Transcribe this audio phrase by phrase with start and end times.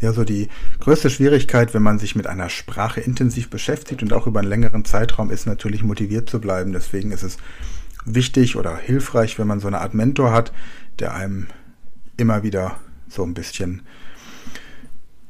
[0.00, 0.48] Ja, so die
[0.80, 4.84] größte Schwierigkeit, wenn man sich mit einer Sprache intensiv beschäftigt und auch über einen längeren
[4.84, 6.72] Zeitraum, ist natürlich motiviert zu bleiben.
[6.72, 7.36] Deswegen ist es
[8.04, 10.52] wichtig oder hilfreich, wenn man so eine Art Mentor hat,
[11.00, 11.48] der einem
[12.16, 12.78] immer wieder
[13.08, 13.82] so ein bisschen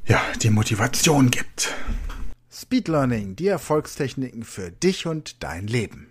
[0.06, 1.74] ja, die Motivation gibt.
[2.50, 6.08] Speed Learning, die Erfolgstechniken für dich und dein Leben.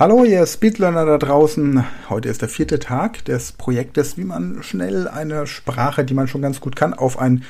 [0.00, 1.84] Hallo, ihr Speedlearner da draußen.
[2.08, 6.40] Heute ist der vierte Tag des Projektes, wie man schnell eine Sprache, die man schon
[6.40, 7.44] ganz gut kann, auf ein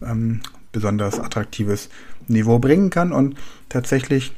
[0.00, 0.40] ähm,
[0.72, 1.90] besonders attraktives
[2.28, 3.12] Niveau bringen kann.
[3.12, 3.36] Und
[3.68, 4.34] tatsächlich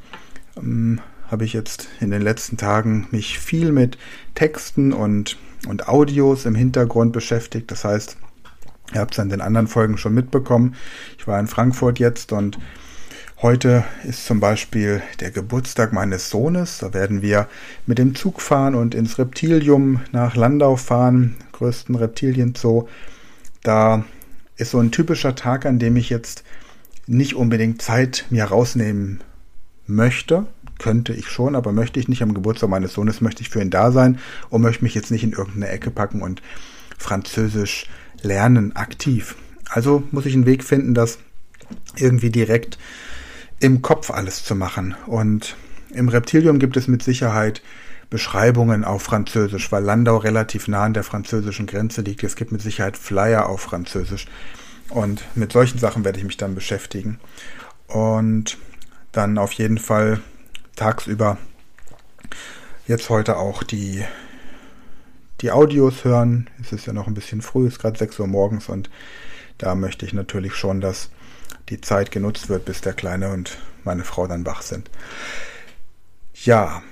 [0.57, 3.99] ähm, habe ich jetzt in den letzten Tagen mich viel mit
[4.35, 5.39] Texten und,
[5.69, 7.71] und Audios im Hintergrund beschäftigt.
[7.71, 8.17] Das heißt,
[8.95, 10.75] ihr habt es in den anderen Folgen schon mitbekommen.
[11.19, 12.59] Ich war in Frankfurt jetzt und
[13.45, 16.79] Heute ist zum Beispiel der Geburtstag meines Sohnes.
[16.79, 17.47] Da werden wir
[17.85, 22.89] mit dem Zug fahren und ins Reptilium nach Landau fahren, größten Reptilienzoo.
[23.63, 24.07] Da
[24.57, 26.43] ist so ein typischer Tag, an dem ich jetzt
[27.07, 29.21] nicht unbedingt Zeit mir rausnehmen
[29.87, 30.47] möchte.
[30.79, 32.23] Könnte ich schon, aber möchte ich nicht.
[32.23, 35.23] Am Geburtstag meines Sohnes möchte ich für ihn da sein und möchte mich jetzt nicht
[35.23, 36.41] in irgendeine Ecke packen und
[36.97, 37.91] Französisch
[38.23, 39.37] lernen aktiv.
[39.69, 41.19] Also muss ich einen Weg finden, das
[41.99, 42.79] irgendwie direkt
[43.61, 44.95] im Kopf alles zu machen.
[45.07, 45.57] Und
[45.91, 47.63] im Reptilium gibt es mit Sicherheit
[48.11, 52.23] Beschreibungen auf Französisch, weil Landau relativ nah an der französischen Grenze liegt.
[52.23, 54.27] Es gibt mit Sicherheit Flyer auf Französisch.
[54.91, 57.19] Und mit solchen Sachen werde ich mich dann beschäftigen.
[57.89, 58.59] Und
[59.13, 60.21] dann auf jeden Fall
[60.77, 61.39] tagsüber
[62.87, 64.05] jetzt heute auch die,
[65.41, 66.51] die Audios hören.
[66.61, 68.91] Es ist ja noch ein bisschen früh, es ist gerade 6 Uhr morgens und
[69.59, 71.11] da möchte ich natürlich schon, dass
[71.69, 74.91] die Zeit genutzt wird, bis der Kleine und meine Frau dann wach sind.
[76.35, 76.83] Ja,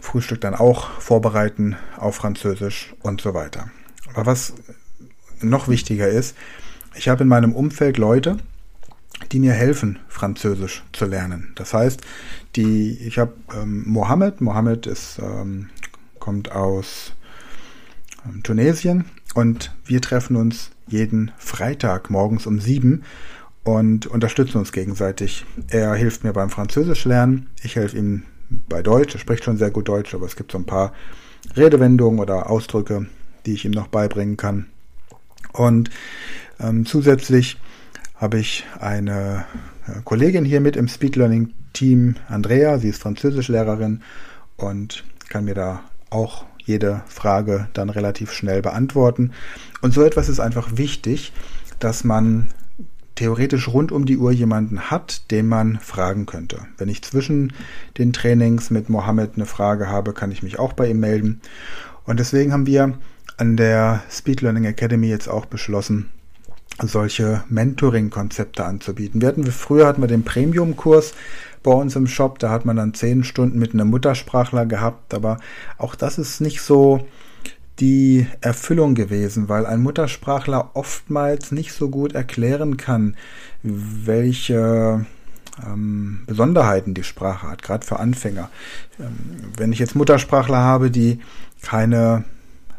[0.00, 3.70] Frühstück dann auch vorbereiten auf Französisch und so weiter.
[4.10, 4.54] Aber was
[5.40, 6.36] noch wichtiger ist,
[6.94, 8.38] ich habe in meinem Umfeld Leute,
[9.32, 11.52] die mir helfen, Französisch zu lernen.
[11.56, 12.00] Das heißt,
[12.56, 15.70] die, ich habe ähm, Mohammed, Mohammed ist, ähm,
[16.18, 17.12] kommt aus
[18.24, 23.04] ähm, Tunesien und wir treffen uns jeden Freitag morgens um sieben
[23.64, 25.44] und unterstützen uns gegenseitig.
[25.68, 28.22] Er hilft mir beim Französisch lernen, ich helfe ihm
[28.68, 30.92] bei Deutsch, er spricht schon sehr gut Deutsch, aber es gibt so ein paar
[31.56, 33.06] Redewendungen oder Ausdrücke,
[33.46, 34.66] die ich ihm noch beibringen kann.
[35.52, 35.90] Und
[36.60, 37.58] ähm, zusätzlich
[38.14, 39.44] habe ich eine
[39.86, 44.02] äh, Kollegin hier mit im Speed Learning Team, Andrea, sie ist Französischlehrerin
[44.56, 49.32] und kann mir da auch jede Frage dann relativ schnell beantworten.
[49.80, 51.32] Und so etwas ist einfach wichtig,
[51.78, 52.48] dass man
[53.18, 56.60] theoretisch rund um die Uhr jemanden hat, den man fragen könnte.
[56.76, 57.52] Wenn ich zwischen
[57.98, 61.40] den Trainings mit Mohammed eine Frage habe, kann ich mich auch bei ihm melden.
[62.04, 62.96] Und deswegen haben wir
[63.36, 66.10] an der Speed Learning Academy jetzt auch beschlossen,
[66.80, 69.20] solche Mentoring-Konzepte anzubieten.
[69.20, 71.12] Wir hatten, früher hatten wir den Premium-Kurs
[71.64, 75.38] bei uns im Shop, da hat man dann zehn Stunden mit einem Muttersprachler gehabt, aber
[75.76, 77.04] auch das ist nicht so
[77.80, 83.16] die Erfüllung gewesen, weil ein Muttersprachler oftmals nicht so gut erklären kann,
[83.62, 85.06] welche
[85.64, 88.50] ähm, Besonderheiten die Sprache hat, gerade für Anfänger.
[88.98, 91.20] Ähm, wenn ich jetzt Muttersprachler habe, die
[91.62, 92.24] keine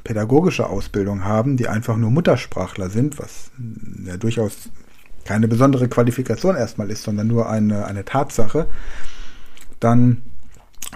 [0.03, 3.51] pädagogische Ausbildung haben, die einfach nur Muttersprachler sind, was
[4.05, 4.69] ja durchaus
[5.25, 8.67] keine besondere Qualifikation erstmal ist, sondern nur eine, eine Tatsache,
[9.79, 10.23] dann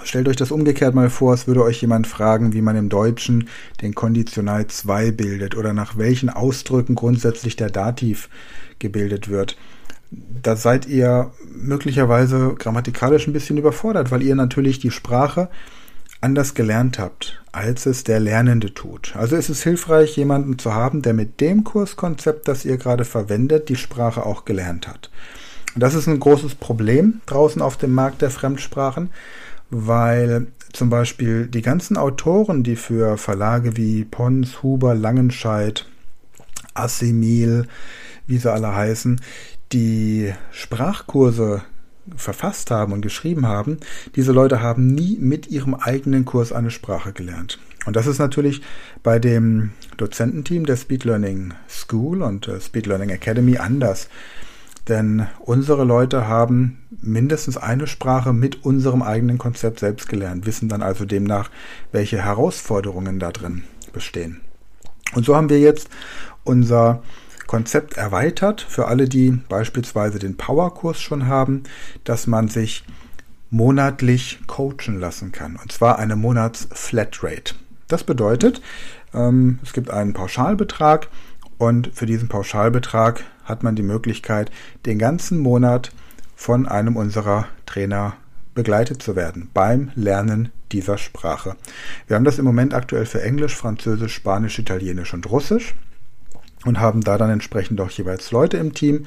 [0.01, 3.47] Stellt euch das umgekehrt mal vor, es würde euch jemand fragen, wie man im Deutschen
[3.81, 8.29] den Konditional 2 bildet oder nach welchen Ausdrücken grundsätzlich der Dativ
[8.79, 9.55] gebildet wird.
[10.11, 15.49] Da seid ihr möglicherweise grammatikalisch ein bisschen überfordert, weil ihr natürlich die Sprache
[16.21, 19.15] anders gelernt habt, als es der Lernende tut.
[19.15, 23.69] Also ist es hilfreich, jemanden zu haben, der mit dem Kurskonzept, das ihr gerade verwendet,
[23.69, 25.09] die Sprache auch gelernt hat.
[25.75, 29.09] Und das ist ein großes Problem draußen auf dem Markt der Fremdsprachen
[29.73, 35.87] weil zum Beispiel die ganzen Autoren, die für Verlage wie Pons, Huber, Langenscheidt,
[36.73, 37.67] Assimil,
[38.27, 39.19] wie sie alle heißen,
[39.71, 41.63] die Sprachkurse
[42.15, 43.77] verfasst haben und geschrieben haben,
[44.15, 47.59] diese Leute haben nie mit ihrem eigenen Kurs eine Sprache gelernt.
[47.85, 48.61] Und das ist natürlich
[49.03, 54.09] bei dem Dozententeam der Speed Learning School und der Speed Learning Academy anders.
[54.87, 60.81] Denn unsere Leute haben mindestens eine Sprache mit unserem eigenen Konzept selbst gelernt, wissen dann
[60.81, 61.49] also demnach,
[61.91, 63.63] welche Herausforderungen da drin
[63.93, 64.41] bestehen.
[65.13, 65.89] Und so haben wir jetzt
[66.43, 67.01] unser
[67.47, 71.63] Konzept erweitert für alle, die beispielsweise den Powerkurs schon haben,
[72.03, 72.83] dass man sich
[73.49, 75.57] monatlich coachen lassen kann.
[75.57, 77.53] Und zwar eine Monats-Flatrate.
[77.87, 78.61] Das bedeutet,
[79.13, 81.09] ähm, es gibt einen Pauschalbetrag
[81.57, 84.51] und für diesen Pauschalbetrag hat man die Möglichkeit,
[84.85, 85.91] den ganzen Monat
[86.35, 88.13] von einem unserer Trainer
[88.53, 91.55] begleitet zu werden beim Lernen dieser Sprache.
[92.07, 95.75] Wir haben das im Moment aktuell für Englisch, Französisch, Spanisch, Italienisch und Russisch
[96.65, 99.05] und haben da dann entsprechend auch jeweils Leute im Team,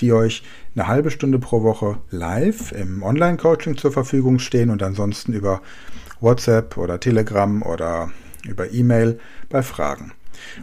[0.00, 0.42] die euch
[0.74, 5.60] eine halbe Stunde pro Woche live im Online-Coaching zur Verfügung stehen und ansonsten über
[6.20, 8.10] WhatsApp oder Telegram oder
[8.48, 9.18] über E-Mail
[9.48, 10.12] bei Fragen.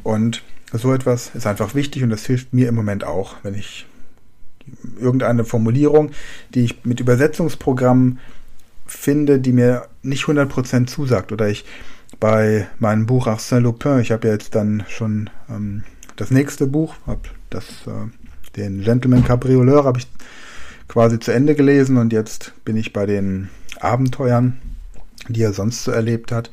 [0.03, 3.85] Und so etwas ist einfach wichtig und das hilft mir im Moment auch, wenn ich
[4.99, 6.11] irgendeine Formulierung,
[6.53, 8.19] die ich mit Übersetzungsprogrammen
[8.85, 11.65] finde, die mir nicht 100% zusagt oder ich
[12.19, 15.83] bei meinem Buch Arsène Lupin, ich habe ja jetzt dann schon ähm,
[16.15, 18.09] das nächste Buch, habe das, äh,
[18.55, 20.07] den Gentleman Cabrioleur habe ich
[20.87, 24.59] quasi zu Ende gelesen und jetzt bin ich bei den Abenteuern,
[25.29, 26.51] die er sonst so erlebt hat.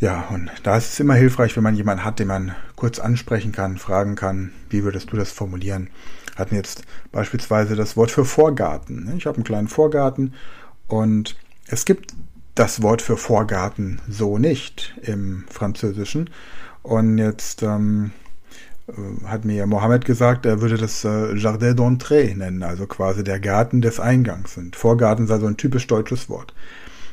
[0.00, 3.50] Ja, und da ist es immer hilfreich, wenn man jemanden hat, den man kurz ansprechen
[3.50, 5.90] kann, fragen kann, wie würdest du das formulieren?
[6.36, 9.12] Hatten jetzt beispielsweise das Wort für Vorgarten.
[9.16, 10.34] Ich habe einen kleinen Vorgarten
[10.86, 11.36] und
[11.66, 12.14] es gibt
[12.54, 16.30] das Wort für Vorgarten so nicht im Französischen.
[16.82, 18.12] Und jetzt ähm,
[18.86, 23.40] äh, hat mir Mohammed gesagt, er würde das äh, Jardin d'entrée nennen, also quasi der
[23.40, 24.56] Garten des Eingangs.
[24.56, 26.54] Und Vorgarten sei so ein typisch deutsches Wort.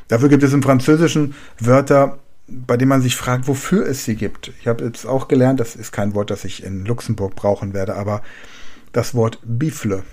[0.08, 2.18] Dafür gibt es im Französischen Wörter,
[2.48, 4.52] bei denen man sich fragt, wofür es sie gibt.
[4.60, 7.94] Ich habe jetzt auch gelernt, das ist kein Wort, das ich in Luxemburg brauchen werde,
[7.96, 8.22] aber
[8.92, 10.04] das Wort Bifle.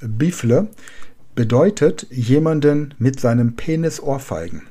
[0.00, 0.68] Bifle
[1.34, 4.62] bedeutet jemanden mit seinem Penis ohrfeigen.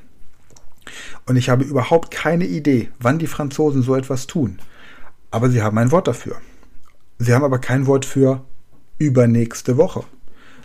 [1.26, 4.60] Und ich habe überhaupt keine Idee, wann die Franzosen so etwas tun.
[5.32, 6.38] Aber sie haben ein Wort dafür.
[7.20, 8.44] Sie haben aber kein Wort für
[8.98, 10.04] übernächste Woche,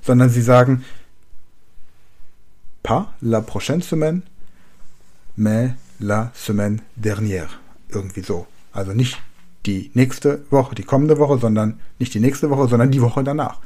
[0.02, 0.84] sondern sie sagen
[2.82, 4.22] pas la prochaine semaine,
[5.36, 7.48] mais la semaine dernière.
[7.88, 8.46] Irgendwie so.
[8.72, 9.20] Also nicht
[9.66, 13.60] die nächste Woche, die kommende Woche, sondern nicht die nächste Woche, sondern die Woche danach.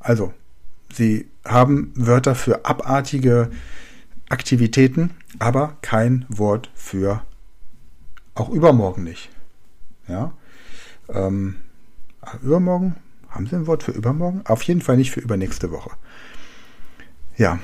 [0.00, 0.32] Also,
[0.92, 3.50] sie haben Wörter für abartige
[4.28, 7.22] Aktivitäten, aber kein Wort für
[8.34, 9.30] auch übermorgen nicht.
[10.08, 10.32] Ja.
[11.08, 11.56] Ähm,
[12.42, 12.96] übermorgen?
[13.28, 14.42] Haben Sie ein Wort für übermorgen?
[14.46, 15.90] Auf jeden Fall nicht für übernächste Woche.
[17.36, 17.58] Ja,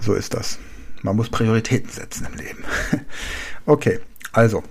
[0.00, 0.58] so ist das.
[1.02, 2.64] Man muss Prioritäten setzen im Leben.
[3.66, 4.00] okay,
[4.32, 4.62] also,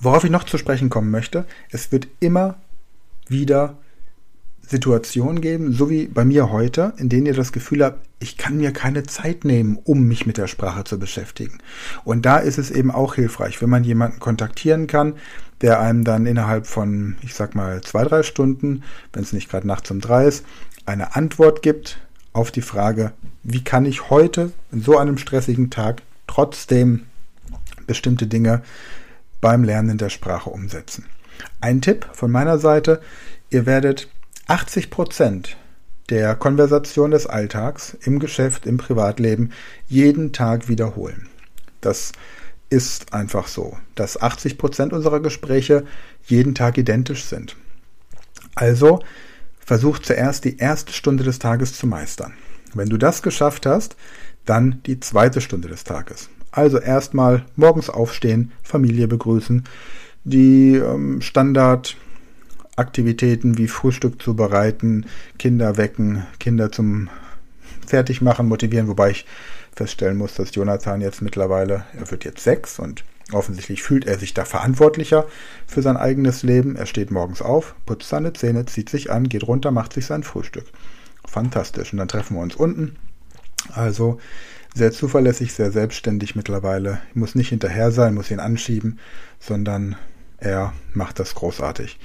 [0.00, 2.56] worauf ich noch zu sprechen kommen möchte, es wird immer
[3.28, 3.76] wieder
[4.68, 8.58] Situationen geben, so wie bei mir heute, in denen ihr das Gefühl habt, ich kann
[8.58, 11.58] mir keine Zeit nehmen, um mich mit der Sprache zu beschäftigen.
[12.04, 15.14] Und da ist es eben auch hilfreich, wenn man jemanden kontaktieren kann,
[15.62, 18.82] der einem dann innerhalb von, ich sag mal, zwei, drei Stunden,
[19.12, 20.44] wenn es nicht gerade nachts um drei ist,
[20.84, 21.98] eine Antwort gibt
[22.38, 23.12] auf die Frage,
[23.42, 27.06] wie kann ich heute in so einem stressigen Tag trotzdem
[27.86, 28.62] bestimmte Dinge
[29.40, 31.06] beim Lernen der Sprache umsetzen.
[31.60, 33.00] Ein Tipp von meiner Seite,
[33.50, 34.08] ihr werdet
[34.46, 35.56] 80 Prozent
[36.10, 39.50] der Konversation des Alltags im Geschäft, im Privatleben
[39.88, 41.28] jeden Tag wiederholen.
[41.80, 42.12] Das
[42.70, 45.84] ist einfach so, dass 80 Prozent unserer Gespräche
[46.24, 47.56] jeden Tag identisch sind.
[48.54, 49.00] Also
[49.68, 52.32] versuch zuerst die erste Stunde des Tages zu meistern.
[52.72, 53.96] Wenn du das geschafft hast,
[54.46, 56.30] dann die zweite Stunde des Tages.
[56.50, 59.64] Also erstmal morgens aufstehen, Familie begrüßen,
[60.24, 65.04] die ähm, Standardaktivitäten wie Frühstück zubereiten,
[65.38, 67.10] Kinder wecken, Kinder zum
[67.86, 69.26] Fertigmachen motivieren, wobei ich
[69.76, 74.34] feststellen muss, dass Jonathan jetzt mittlerweile, er wird jetzt sechs und offensichtlich fühlt er sich
[74.34, 75.26] da verantwortlicher
[75.66, 76.76] für sein eigenes Leben.
[76.76, 80.22] Er steht morgens auf, putzt seine Zähne, zieht sich an, geht runter, macht sich sein
[80.22, 80.66] Frühstück.
[81.26, 81.92] Fantastisch.
[81.92, 82.96] Und dann treffen wir uns unten.
[83.72, 84.18] Also
[84.74, 87.00] sehr zuverlässig, sehr selbstständig mittlerweile.
[87.10, 88.98] Ich muss nicht hinterher sein, muss ihn anschieben,
[89.40, 89.96] sondern
[90.38, 91.98] er macht das großartig.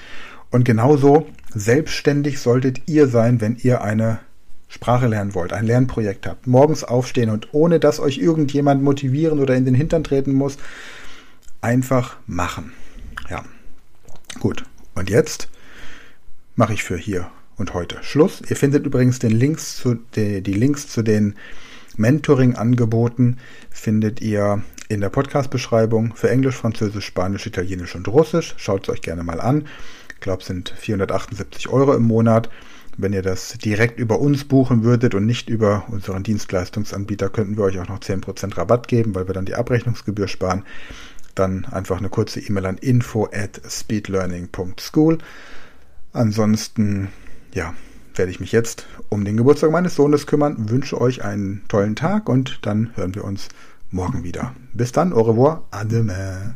[0.49, 4.19] Und genauso selbstständig solltet ihr sein, wenn ihr eine
[4.67, 9.55] Sprache lernen wollt, ein Lernprojekt habt, morgens aufstehen und ohne dass euch irgendjemand motivieren oder
[9.55, 10.57] in den Hintern treten muss,
[11.63, 12.73] einfach machen.
[13.29, 13.43] Ja.
[14.39, 14.65] Gut.
[14.95, 15.47] Und jetzt
[16.55, 18.41] mache ich für hier und heute Schluss.
[18.47, 21.35] Ihr findet übrigens den Links zu, die, die Links zu den
[21.95, 23.37] Mentoring-Angeboten
[23.69, 28.55] findet ihr in der Podcast-Beschreibung für Englisch, Französisch, Spanisch, Italienisch und Russisch.
[28.57, 29.67] Schaut es euch gerne mal an.
[30.13, 32.49] Ich glaube, es sind 478 Euro im Monat.
[32.97, 37.63] Wenn ihr das direkt über uns buchen würdet und nicht über unseren Dienstleistungsanbieter, könnten wir
[37.63, 40.63] euch auch noch 10% Rabatt geben, weil wir dann die Abrechnungsgebühr sparen.
[41.35, 45.17] Dann einfach eine kurze E-Mail an info at speedlearning.school.
[46.11, 47.09] Ansonsten,
[47.53, 47.73] ja,
[48.15, 52.29] werde ich mich jetzt um den Geburtstag meines Sohnes kümmern, wünsche euch einen tollen Tag
[52.29, 53.49] und dann hören wir uns
[53.89, 54.53] morgen wieder.
[54.73, 56.55] Bis dann, au revoir, à demain.